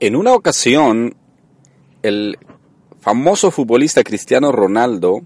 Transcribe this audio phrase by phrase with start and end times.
[0.00, 1.14] En una ocasión,
[2.02, 2.38] el
[3.00, 5.20] famoso futbolista Cristiano Ronaldo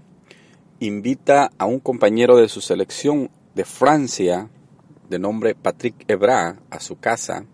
[0.79, 4.49] invita a un compañero de su selección de Francia,
[5.09, 7.45] de nombre Patrick Ebra, a su casa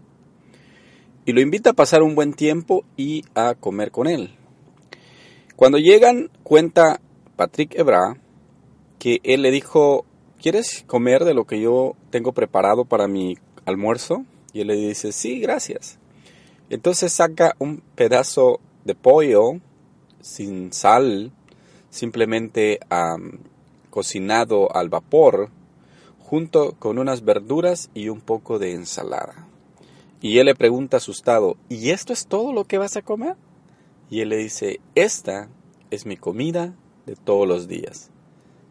[1.26, 4.36] y lo invita a pasar un buen tiempo y a comer con él.
[5.56, 7.00] Cuando llegan, cuenta
[7.36, 8.18] Patrick Ebra
[9.00, 10.06] que él le dijo,
[10.42, 14.26] ¿quieres comer de lo que yo tengo preparado para mi almuerzo?
[14.54, 16.01] Y él le dice, sí, gracias.
[16.72, 19.60] Entonces saca un pedazo de pollo
[20.22, 21.34] sin sal,
[21.90, 22.80] simplemente
[23.90, 25.50] cocinado al vapor,
[26.18, 29.50] junto con unas verduras y un poco de ensalada.
[30.22, 33.36] Y él le pregunta asustado, ¿y esto es todo lo que vas a comer?
[34.10, 35.50] Y él le dice, esta
[35.90, 36.74] es mi comida
[37.06, 38.12] de todos los días.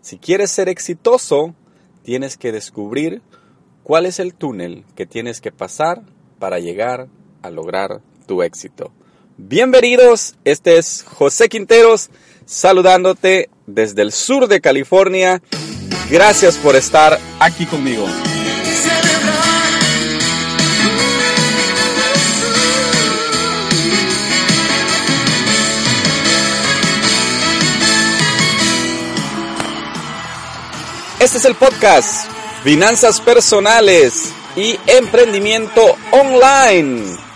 [0.00, 1.54] Si quieres ser exitoso,
[2.02, 3.20] tienes que descubrir
[3.82, 6.02] cuál es el túnel que tienes que pasar
[6.38, 7.08] para llegar
[7.42, 8.92] a lograr tu éxito.
[9.36, 12.10] Bienvenidos, este es José Quinteros
[12.44, 15.40] saludándote desde el sur de California.
[16.10, 18.06] Gracias por estar aquí conmigo.
[31.20, 32.30] Este es el podcast
[32.64, 37.29] Finanzas Personales y Emprendimiento Online.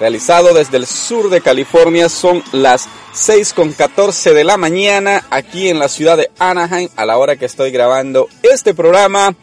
[0.00, 5.68] Realizado desde el sur de California, son las 6 con 14 de la mañana aquí
[5.68, 9.34] en la ciudad de Anaheim a la hora que estoy grabando este programa.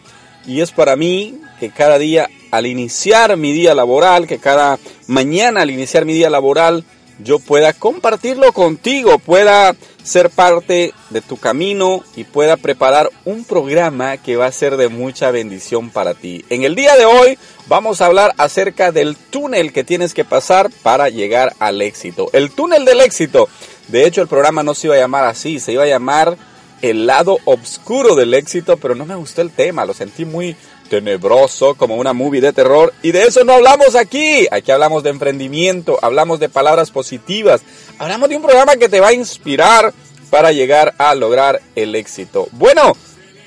[0.48, 5.62] Y es para mí que cada día al iniciar mi día laboral, que cada mañana
[5.62, 6.86] al iniciar mi día laboral,
[7.20, 14.18] yo pueda compartirlo contigo, pueda ser parte de tu camino y pueda preparar un programa
[14.18, 16.46] que va a ser de mucha bendición para ti.
[16.50, 20.70] En el día de hoy vamos a hablar acerca del túnel que tienes que pasar
[20.84, 22.30] para llegar al éxito.
[22.34, 23.50] El túnel del éxito.
[23.88, 26.38] De hecho, el programa no se iba a llamar así, se iba a llamar
[26.82, 30.56] el lado oscuro del éxito, pero no me gustó el tema, lo sentí muy
[30.90, 34.48] tenebroso como una movie de terror y de eso no hablamos aquí.
[34.52, 37.62] Aquí hablamos de emprendimiento, hablamos de palabras positivas,
[37.98, 39.94] hablamos de un programa que te va a inspirar
[40.30, 42.48] para llegar a lograr el éxito.
[42.52, 42.94] Bueno,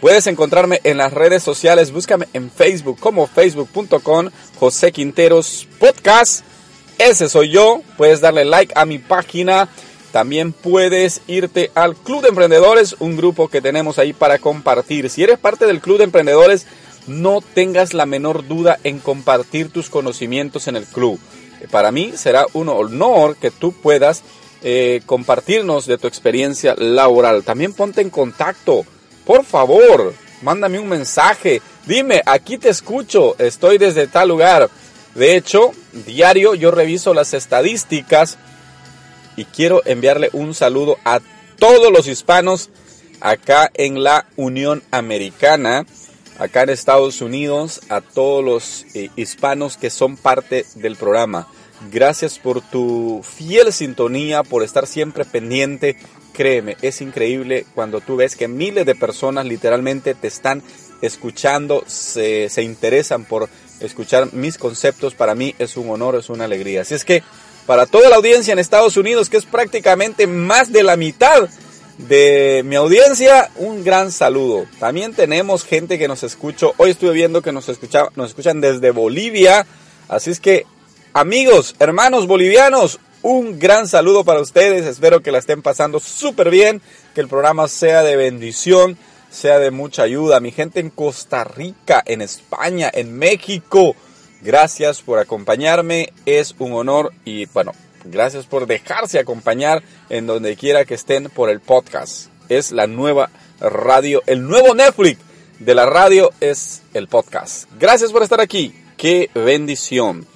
[0.00, 6.44] puedes encontrarme en las redes sociales, búscame en Facebook como facebook.com José Quinteros Podcast.
[6.98, 9.68] Ese soy yo, puedes darle like a mi página.
[10.12, 15.10] También puedes irte al Club de Emprendedores, un grupo que tenemos ahí para compartir.
[15.10, 16.66] Si eres parte del Club de Emprendedores,
[17.08, 21.18] no tengas la menor duda en compartir tus conocimientos en el club.
[21.70, 24.22] Para mí será un honor que tú puedas
[24.62, 27.42] eh, compartirnos de tu experiencia laboral.
[27.42, 28.84] También ponte en contacto.
[29.24, 31.60] Por favor, mándame un mensaje.
[31.86, 34.70] Dime, aquí te escucho, estoy desde tal lugar.
[35.14, 35.72] De hecho,
[36.06, 38.38] diario yo reviso las estadísticas
[39.36, 41.20] y quiero enviarle un saludo a
[41.58, 42.70] todos los hispanos
[43.20, 45.86] acá en la Unión Americana
[46.38, 51.48] acá en Estados Unidos, a todos los eh, hispanos que son parte del programa.
[51.92, 55.96] Gracias por tu fiel sintonía, por estar siempre pendiente.
[56.32, 60.62] Créeme, es increíble cuando tú ves que miles de personas literalmente te están
[61.02, 63.48] escuchando, se, se interesan por
[63.80, 65.14] escuchar mis conceptos.
[65.14, 66.82] Para mí es un honor, es una alegría.
[66.82, 67.22] Así es que
[67.66, 71.48] para toda la audiencia en Estados Unidos, que es prácticamente más de la mitad
[71.98, 74.66] de mi audiencia, un gran saludo.
[74.78, 76.68] También tenemos gente que nos escucha.
[76.76, 79.66] Hoy estuve viendo que nos, escucha, nos escuchan desde Bolivia.
[80.08, 80.64] Así es que,
[81.12, 84.86] amigos, hermanos bolivianos, un gran saludo para ustedes.
[84.86, 86.80] Espero que la estén pasando súper bien.
[87.14, 88.96] Que el programa sea de bendición,
[89.28, 90.38] sea de mucha ayuda.
[90.38, 93.96] Mi gente en Costa Rica, en España, en México.
[94.40, 96.12] Gracias por acompañarme.
[96.26, 97.72] Es un honor y bueno,
[98.04, 102.28] Gracias por dejarse acompañar en donde quiera que estén por el podcast.
[102.48, 105.18] Es la nueva radio, el nuevo Netflix
[105.58, 107.68] de la radio es el podcast.
[107.78, 108.74] Gracias por estar aquí.
[108.96, 110.26] Qué bendición.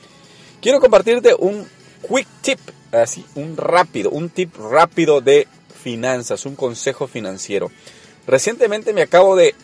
[0.60, 1.66] Quiero compartirte un
[2.08, 2.58] quick tip,
[2.92, 5.46] así, un rápido, un tip rápido de
[5.82, 7.70] finanzas, un consejo financiero.
[8.26, 9.54] Recientemente me acabo de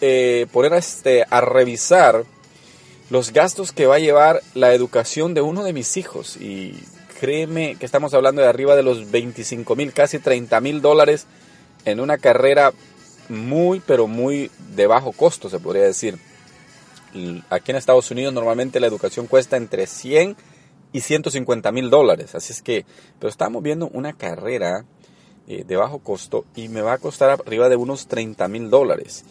[0.00, 2.24] eh, poner este, a revisar
[3.10, 6.74] los gastos que va a llevar la educación de uno de mis hijos y
[7.18, 11.26] créeme que estamos hablando de arriba de los 25 mil, casi 30 mil dólares
[11.84, 12.72] en una carrera
[13.28, 16.18] muy, pero muy de bajo costo, se podría decir.
[17.48, 20.36] Aquí en Estados Unidos normalmente la educación cuesta entre 100
[20.92, 22.34] y 150 mil dólares.
[22.34, 22.84] Así es que,
[23.18, 24.84] pero estamos viendo una carrera
[25.46, 29.24] eh, de bajo costo y me va a costar arriba de unos 30 mil dólares.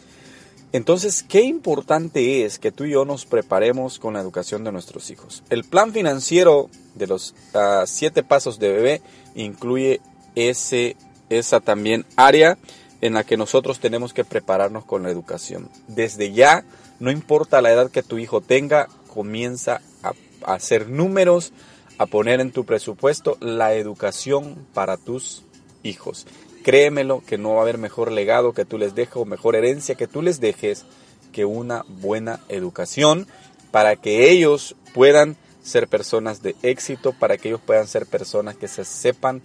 [0.74, 5.08] Entonces, qué importante es que tú y yo nos preparemos con la educación de nuestros
[5.08, 5.44] hijos.
[5.48, 9.02] El plan financiero de los uh, siete pasos de bebé
[9.36, 10.00] incluye
[10.34, 10.96] ese,
[11.30, 12.58] esa también área
[13.02, 15.70] en la que nosotros tenemos que prepararnos con la educación.
[15.86, 16.64] Desde ya,
[16.98, 20.12] no importa la edad que tu hijo tenga, comienza a
[20.42, 21.52] hacer números,
[21.98, 25.44] a poner en tu presupuesto la educación para tus
[25.84, 26.26] hijos.
[26.64, 29.94] Créemelo que no va a haber mejor legado que tú les dejes o mejor herencia
[29.94, 30.84] que tú les dejes
[31.32, 33.28] que una buena educación
[33.70, 38.68] para que ellos puedan ser personas de éxito, para que ellos puedan ser personas que
[38.68, 39.42] se sepan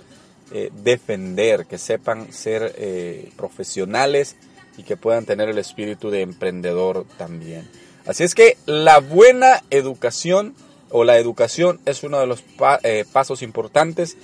[0.51, 4.35] eh, defender, que sepan ser eh, profesionales
[4.77, 7.67] y que puedan tener el espíritu de emprendedor también.
[8.05, 10.55] Así es que la buena educación
[10.89, 12.43] o la educación es uno de los
[12.83, 14.17] eh, pasos importantes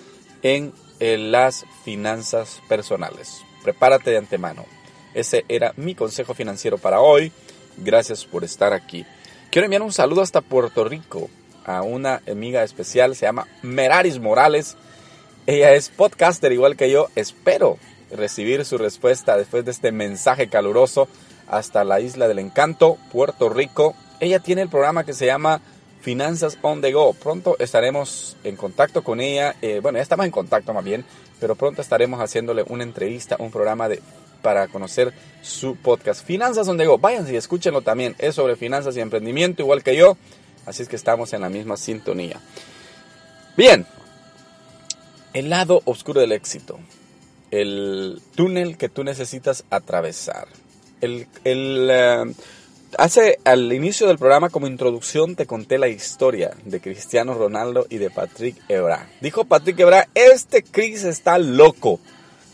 [0.44, 3.42] en en las finanzas personales.
[3.64, 4.66] Prepárate de antemano.
[5.14, 7.32] Ese era mi consejo financiero para hoy.
[7.78, 9.06] Gracias por estar aquí.
[9.50, 11.30] Quiero enviar un saludo hasta Puerto Rico
[11.66, 14.76] a una amiga especial, se llama Meraris Morales.
[15.48, 17.08] Ella es podcaster igual que yo.
[17.16, 17.78] Espero
[18.12, 21.08] recibir su respuesta después de este mensaje caluroso
[21.48, 23.96] hasta la isla del encanto, Puerto Rico.
[24.20, 25.62] Ella tiene el programa que se llama
[26.06, 27.14] Finanzas on the Go.
[27.14, 29.56] Pronto estaremos en contacto con ella.
[29.64, 31.04] Eh, bueno, ya estamos en contacto más bien,
[31.40, 34.04] pero pronto estaremos haciéndole una entrevista, un programa de,
[34.44, 36.24] para conocer su podcast.
[36.24, 37.00] Finanzas on the Go.
[37.00, 38.16] Váyanse y escúchenlo también.
[38.20, 40.16] Es sobre finanzas y emprendimiento, igual que yo.
[40.68, 42.40] Así es que estamos en la misma sintonía.
[43.58, 43.88] Bien.
[45.34, 46.78] El lado oscuro del éxito.
[47.50, 50.50] El túnel que tú necesitas atravesar.
[51.02, 52.36] El, el eh,
[52.98, 57.98] Hace al inicio del programa como introducción te conté la historia de Cristiano Ronaldo y
[57.98, 59.10] de Patrick Ebra.
[59.20, 62.00] Dijo Patrick Ebra, este Chris está loco.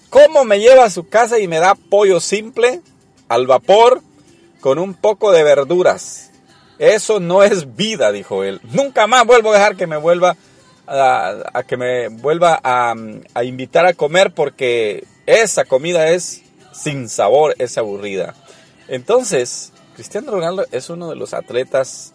[0.10, 2.82] ¿Cómo me lleva a su casa y me da pollo simple
[3.28, 4.02] al vapor
[4.62, 6.32] con un poco de verduras?
[6.80, 8.62] Eso no es vida, dijo él.
[8.72, 10.36] Nunca más vuelvo a dejar que me vuelva
[10.88, 16.42] a, que me vuelva a invitar a comer porque esa comida es
[16.74, 18.34] sin sabor, es aburrida.
[18.88, 22.14] Entonces, Cristiano Ronaldo es uno de los atletas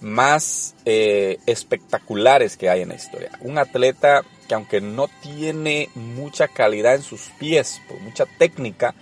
[0.00, 3.30] más eh, espectaculares que hay en la historia.
[3.40, 8.94] Un atleta que aunque no tiene mucha calidad en sus pies, mucha técnica,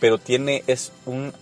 [0.00, 1.32] pero tiene es un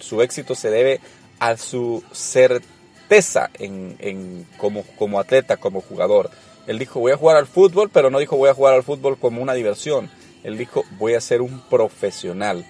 [0.00, 1.00] su éxito se debe
[1.38, 6.30] a su certeza en, como, como atleta, como jugador.
[6.66, 9.18] Él dijo voy a jugar al fútbol, pero no dijo voy a jugar al fútbol
[9.18, 10.10] como una diversión.
[10.42, 12.64] Él dijo voy a ser un profesional.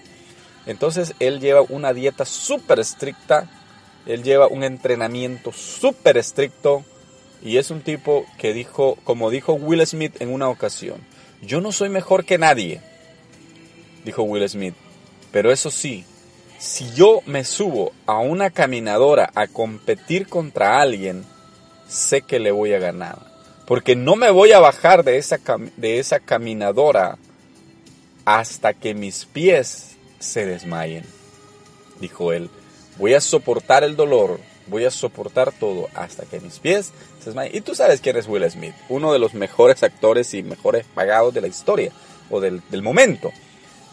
[0.65, 3.49] Entonces él lleva una dieta súper estricta,
[4.05, 6.83] él lleva un entrenamiento súper estricto
[7.41, 10.97] y es un tipo que dijo, como dijo Will Smith en una ocasión,
[11.41, 12.81] yo no soy mejor que nadie,
[14.05, 14.75] dijo Will Smith,
[15.31, 16.05] pero eso sí,
[16.59, 21.25] si yo me subo a una caminadora a competir contra alguien,
[21.87, 23.17] sé que le voy a ganar,
[23.65, 25.39] porque no me voy a bajar de esa,
[25.77, 27.17] de esa caminadora
[28.25, 29.90] hasta que mis pies
[30.21, 31.03] se desmayen.
[31.99, 32.49] Dijo él,
[32.97, 37.55] voy a soportar el dolor, voy a soportar todo hasta que mis pies se desmayen.
[37.55, 41.33] Y tú sabes quién es Will Smith, uno de los mejores actores y mejores pagados
[41.33, 41.91] de la historia
[42.29, 43.31] o del, momento.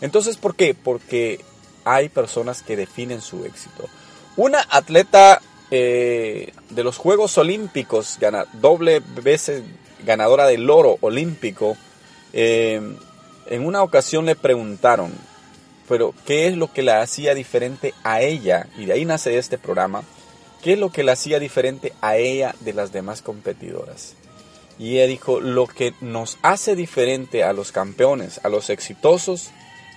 [0.00, 0.74] Entonces, ¿por qué?
[0.74, 1.40] Porque
[1.84, 3.88] hay personas que definen su éxito.
[4.36, 8.18] Una atleta eh, de los Juegos Olímpicos,
[8.52, 9.62] doble veces
[10.04, 11.76] ganadora del oro olímpico,
[12.32, 12.80] eh,
[13.46, 15.12] en una ocasión le preguntaron,
[15.88, 18.66] pero ¿qué es lo que la hacía diferente a ella?
[18.76, 20.04] Y de ahí nace este programa.
[20.62, 24.14] ¿Qué es lo que la hacía diferente a ella de las demás competidoras?
[24.78, 29.50] Y ella dijo, lo que nos hace diferente a los campeones, a los exitosos,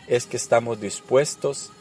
[0.08, 1.72] es que estamos dispuestos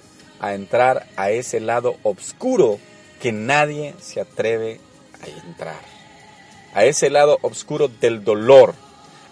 [0.40, 2.78] a entrar a ese lado oscuro
[3.20, 4.80] que nadie se atreve
[5.22, 5.80] a entrar.
[6.74, 8.74] A ese lado oscuro del dolor,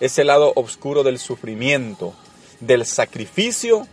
[0.00, 2.14] ese lado oscuro del sufrimiento,
[2.60, 3.86] del sacrificio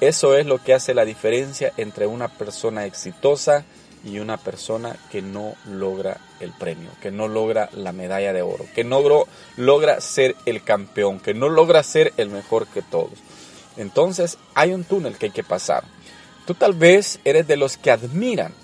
[0.00, 3.64] eso es lo que hace la diferencia entre una persona exitosa
[4.04, 8.64] y una persona que no logra el premio, que no logra la medalla de oro,
[8.74, 9.02] que no
[9.56, 13.18] logra ser el campeón, que no logra ser el mejor que todos.
[13.76, 15.84] Entonces hay un túnel que hay que pasar.
[16.46, 18.54] Tú tal vez eres de los que admiran.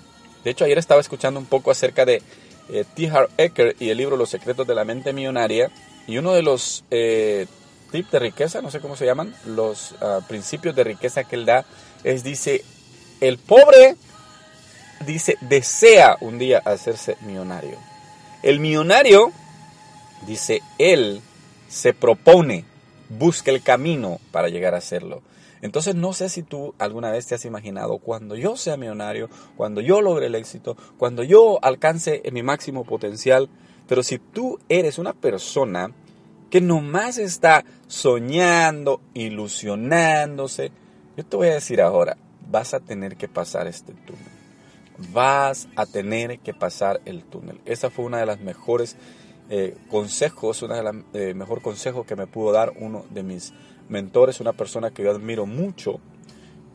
[0.43, 2.21] De hecho, ayer estaba escuchando un poco acerca de
[2.69, 3.11] eh, T.
[3.37, 5.71] Eker y el libro Los secretos de la mente millonaria.
[6.07, 7.47] Y uno de los eh,
[8.03, 11.65] de riqueza, no sé cómo se llaman, los ah, principios de riqueza que él da,
[12.03, 12.63] es dice,
[13.21, 13.95] el pobre
[15.05, 17.77] dice, desea un día hacerse millonario.
[18.43, 19.31] El millonario
[20.27, 21.21] dice, él
[21.67, 22.65] se propone,
[23.09, 25.21] busca el camino para llegar a hacerlo.
[25.61, 29.81] Entonces no sé si tú alguna vez te has imaginado cuando yo sea millonario, cuando
[29.81, 33.49] yo logre el éxito, cuando yo alcance mi máximo potencial,
[33.87, 35.91] pero si tú eres una persona
[36.49, 40.71] que nomás está soñando, ilusionándose,
[41.17, 42.17] yo te voy a decir ahora,
[42.49, 44.23] vas a tener que pasar este túnel.
[45.11, 47.59] Vas a tener que pasar el túnel.
[47.65, 48.95] Esa fue una de las mejores
[49.49, 53.53] eh, consejos, una de las eh, mejor consejos que me pudo dar uno de mis
[53.89, 55.99] mentores, una persona que yo admiro mucho,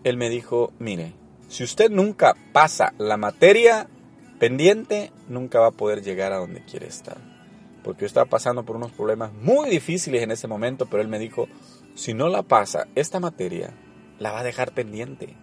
[0.04, 1.14] él me dijo, mire,
[1.48, 3.88] si usted nunca pasa la materia
[4.38, 7.29] pendiente, nunca va a poder llegar a donde quiere estar.
[7.82, 11.18] Porque yo estaba pasando por unos problemas muy difíciles en ese momento, pero él me
[11.18, 11.48] dijo,
[11.94, 13.72] si no la pasa esta materia,
[14.18, 15.36] la va a dejar pendiente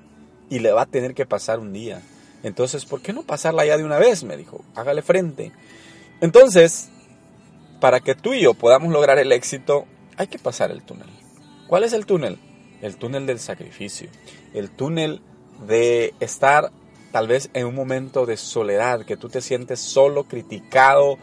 [0.49, 2.01] y le va a tener que pasar un día.
[2.43, 4.23] Entonces, ¿por qué no pasarla ya de una vez?
[4.23, 5.51] Me dijo, hágale frente.
[6.21, 6.89] Entonces,
[7.79, 9.85] para que tú y yo podamos lograr el éxito,
[10.17, 11.09] hay que pasar el túnel.
[11.67, 12.39] ¿Cuál es el túnel?
[12.81, 14.09] El túnel del sacrificio,
[14.53, 15.21] el túnel
[15.67, 16.71] de estar
[17.11, 21.17] tal vez en un momento de soledad, que tú te sientes solo, criticado,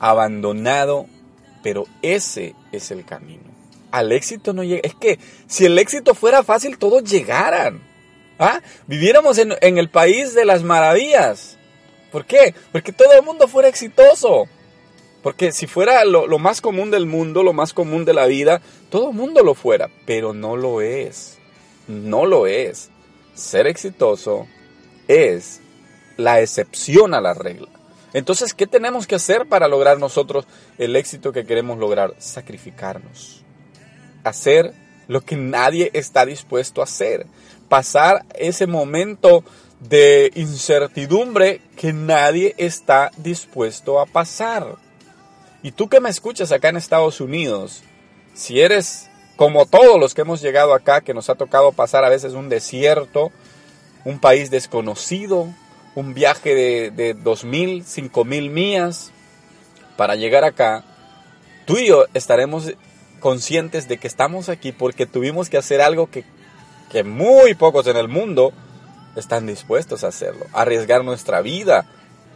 [0.00, 1.06] abandonado,
[1.62, 3.44] pero ese es el camino.
[3.92, 4.80] Al éxito no llega.
[4.82, 7.80] Es que si el éxito fuera fácil, todos llegaran.
[8.38, 8.60] ¿Ah?
[8.86, 11.58] Viviéramos en, en el país de las maravillas.
[12.10, 12.54] ¿Por qué?
[12.72, 14.48] Porque todo el mundo fuera exitoso.
[15.22, 19.10] Porque si fuera lo, más común del mundo, lo más común de la vida, todo
[19.10, 21.38] el mundo lo fuera, pero no lo es.
[21.88, 22.90] No lo es.
[23.34, 24.46] Ser exitoso
[25.08, 25.60] es
[26.16, 27.68] la excepción a la regla.
[28.12, 30.46] Entonces, ¿qué tenemos que hacer para lograr nosotros
[30.78, 32.14] el éxito que queremos lograr?
[32.18, 33.42] Sacrificarnos.
[34.24, 34.74] Hacer
[35.08, 37.26] lo que nadie está dispuesto a hacer.
[37.68, 39.44] Pasar ese momento
[39.80, 44.76] de incertidumbre que nadie está dispuesto a pasar.
[45.62, 47.82] Y tú que me escuchas acá en Estados Unidos,
[48.34, 52.10] si eres como todos los que hemos llegado acá, que nos ha tocado pasar a
[52.10, 53.32] veces un desierto,
[54.04, 55.48] un país desconocido,
[56.00, 59.12] un viaje de, de 2.000, 5.000 millas
[59.96, 60.84] para llegar acá,
[61.66, 62.72] tú y yo estaremos
[63.20, 66.24] conscientes de que estamos aquí porque tuvimos que hacer algo que,
[66.90, 68.52] que muy pocos en el mundo
[69.14, 71.86] están dispuestos a hacerlo, arriesgar nuestra vida,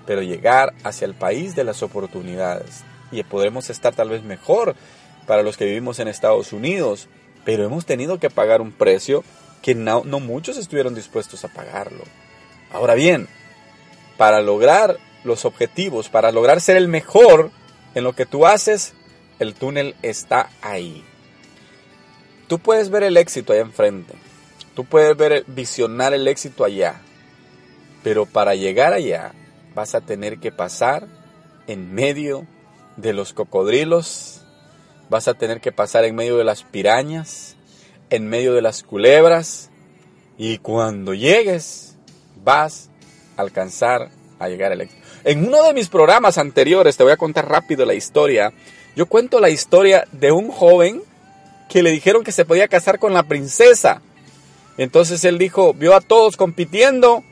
[0.06, 4.74] pero llegar hacia el país de las oportunidades y podremos estar tal vez mejor
[5.26, 7.08] para los que vivimos en Estados Unidos,
[7.44, 9.24] pero hemos tenido que pagar un precio
[9.62, 12.04] que no, muchos estuvieron dispuestos a pagarlo.
[12.70, 13.28] Ahora bien,
[14.16, 17.50] para lograr los objetivos, para lograr ser el mejor
[17.94, 18.94] en lo que tú haces,
[19.38, 21.04] el túnel está ahí.
[22.46, 24.14] Tú puedes ver el éxito allá enfrente,
[24.74, 27.00] tú puedes ver, visionar el éxito allá,
[28.02, 29.32] pero para llegar allá
[29.74, 31.08] vas a tener que pasar
[31.66, 32.46] en medio
[32.96, 34.42] de los cocodrilos,
[35.08, 37.56] vas a tener que pasar en medio de las pirañas,
[38.10, 39.70] en medio de las culebras,
[40.36, 41.96] y cuando llegues
[42.44, 42.90] vas
[43.36, 45.02] alcanzar a llegar al éxito.
[45.24, 48.52] En uno de mis programas anteriores, te voy a contar rápido la historia,
[48.96, 51.02] yo cuento la historia de un joven
[51.68, 54.02] que le dijeron que se podía casar con la princesa.
[54.76, 57.24] Entonces él dijo, vio a todos compitiendo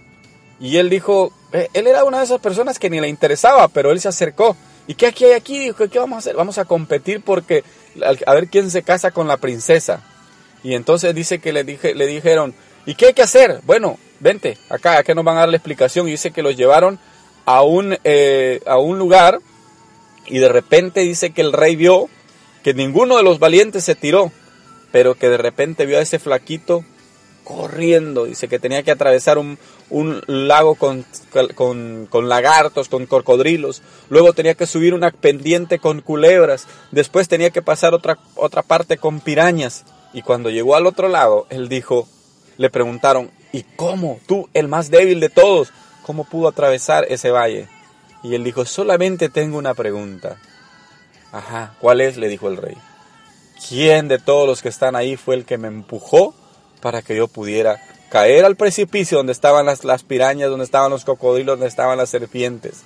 [0.58, 3.90] y él dijo, eh, él era una de esas personas que ni le interesaba, pero
[3.90, 4.56] él se acercó
[4.86, 5.58] ¿Y qué aquí hay aquí?
[5.58, 6.36] Dijo, ¿qué vamos a hacer?
[6.36, 7.64] Vamos a competir porque
[8.26, 10.02] a ver quién se casa con la princesa.
[10.64, 12.54] Y entonces dice que le, dije, le dijeron,
[12.86, 13.60] ¿y qué hay que hacer?
[13.64, 16.08] Bueno, vente, acá, acá nos van a dar la explicación.
[16.08, 16.98] Y dice que los llevaron
[17.44, 19.40] a un, eh, a un lugar
[20.26, 22.08] y de repente dice que el rey vio
[22.62, 24.30] que ninguno de los valientes se tiró,
[24.92, 26.84] pero que de repente vio a ese flaquito
[27.42, 28.24] corriendo.
[28.24, 29.58] Dice que tenía que atravesar un,
[30.26, 31.04] lago con,
[31.54, 33.82] con, lagartos, con cocodrilos.
[34.08, 36.66] Luego tenía que subir una pendiente con culebras.
[36.92, 39.84] Después tenía que pasar otra, otra parte con pirañas.
[40.12, 42.06] Y cuando llegó al otro lado, él dijo,
[42.58, 44.18] le preguntaron, ¿y cómo?
[44.26, 47.68] Tú, el más débil de todos, ¿cómo pudo atravesar ese valle?
[48.22, 50.36] Y él dijo, solamente tengo una pregunta.
[51.32, 52.16] Ajá, ¿cuál es?
[52.16, 52.76] le dijo el rey.
[53.68, 56.34] ¿Quién de todos los que están ahí fue el que me empujó
[56.80, 57.80] para que yo pudiera
[58.10, 62.10] caer al precipicio donde estaban las, las pirañas, donde estaban los cocodrilos, donde estaban las
[62.10, 62.82] serpientes.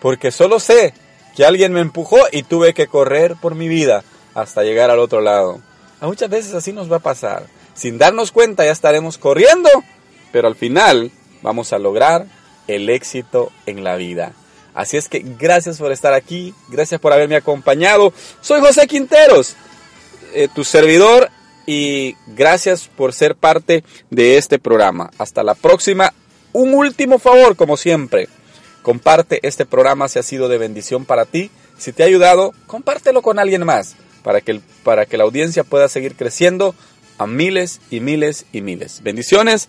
[0.00, 0.94] Porque solo sé
[1.36, 4.02] que alguien me empujó y tuve que correr por mi vida
[4.34, 5.60] hasta llegar al otro lado.
[6.00, 7.46] A muchas veces así nos va a pasar.
[7.74, 9.68] Sin darnos cuenta ya estaremos corriendo,
[10.32, 11.10] pero al final
[11.42, 12.26] vamos a lograr
[12.66, 14.32] el éxito en la vida.
[14.74, 18.12] Así es que gracias por estar aquí, gracias por haberme acompañado.
[18.40, 19.56] Soy José Quinteros,
[20.32, 21.30] eh, tu servidor
[21.66, 25.10] y gracias por ser parte de este programa.
[25.18, 26.12] Hasta la próxima.
[26.52, 28.28] Un último favor, como siempre.
[28.82, 31.50] Comparte este programa si ha sido de bendición para ti.
[31.78, 35.88] Si te ha ayudado, compártelo con alguien más para que, para que la audiencia pueda
[35.88, 36.74] seguir creciendo
[37.18, 39.02] a miles y miles y miles.
[39.02, 39.68] Bendiciones